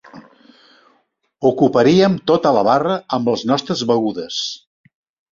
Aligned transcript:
Ocuparíem 1.49 2.15
tota 2.31 2.53
la 2.57 2.63
barra 2.69 2.95
amb 3.19 3.29
les 3.33 3.43
nostres 3.53 3.83
begudes. 3.93 4.39